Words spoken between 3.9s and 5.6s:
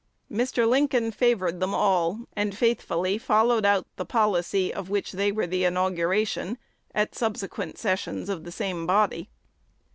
the policy of which they were